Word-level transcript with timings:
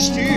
Christian. 0.00 0.29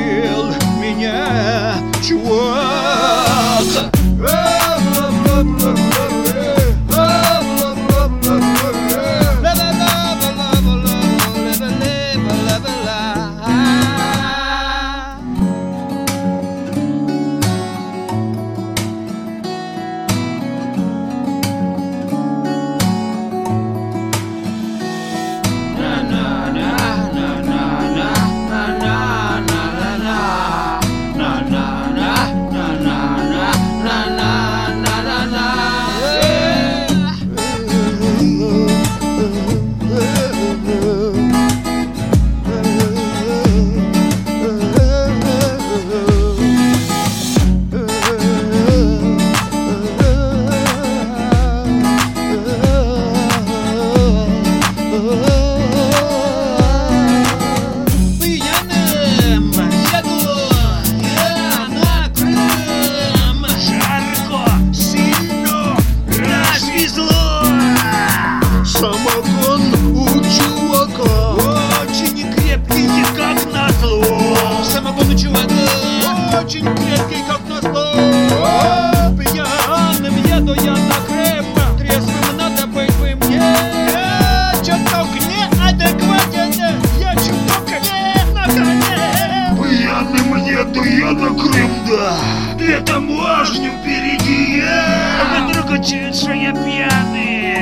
Важню 93.23 93.72
впереди. 93.79 94.61
А 94.66 95.47
вдруг 95.47 95.85
чуют, 95.85 96.13
что 96.13 96.34
я 96.34 96.51
пьяный 96.51 97.56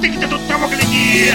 Ты 0.00 0.08
где 0.08 0.26
тут 0.26 0.48
того 0.48 0.68
гляди 0.68 1.34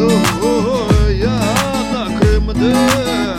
Еду 0.00 0.88
я 1.10 1.38
на 1.92 2.18
Крым, 2.18 2.46
да 2.46 3.36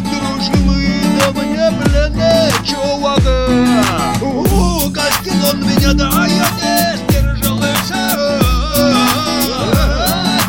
Друживый 0.00 1.02
до 1.20 1.26
мне, 1.38 1.70
блин, 1.72 2.14
чувак 2.64 3.26
Угостил 4.22 5.44
он 5.44 5.58
меня, 5.66 5.92
да, 5.92 6.26
я 6.26 6.48
не 6.56 7.18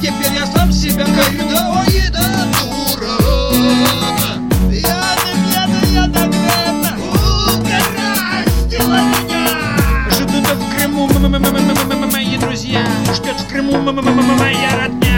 Теперь 0.02 0.34
я 0.36 0.46
сам 0.56 0.72
себя 0.72 1.04
каю, 1.04 1.44
да, 1.52 1.60
ой, 1.80 2.10
да, 2.14 2.26
дурак 2.62 4.20
Пьяным 4.70 5.40
еду 5.52 5.82
я 5.94 6.08
на 6.08 6.24
Крым, 6.30 6.80
угостила 7.58 9.00
меня. 9.02 9.44
Жду 10.12 10.38
в 10.42 10.64
Крыму, 10.74 11.10
мои 12.10 12.38
друзья 12.38 12.86
Ждет 13.14 13.38
в 13.42 13.52
Крыму 13.52 13.82
моя 13.82 14.70
родня 14.78 15.09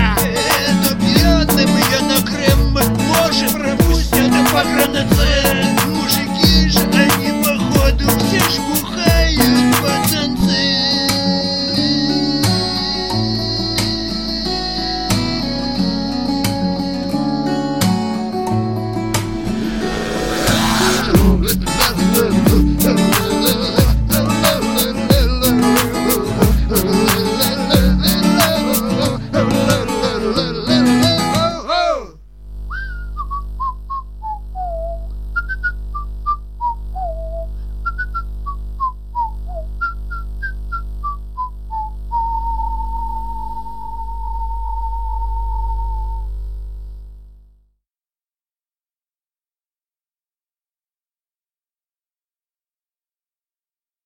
Шифры 3.41 3.75
пусть 3.75 4.13
это 4.13 4.45
погранцы 4.53 5.40